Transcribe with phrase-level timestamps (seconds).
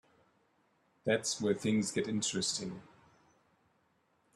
[1.05, 2.81] That's where things get interesting.